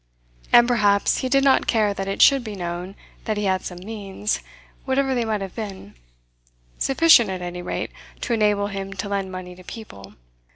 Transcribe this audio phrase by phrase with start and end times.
[0.51, 3.77] And perhaps he did not care that it should be known that he had some
[3.77, 4.39] means,
[4.83, 5.93] whatever they might have been
[6.79, 7.91] sufficient, at any rate,
[8.21, 10.15] to enable him to lend money to people.